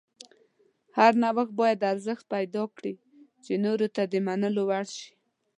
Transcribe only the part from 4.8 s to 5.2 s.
شي.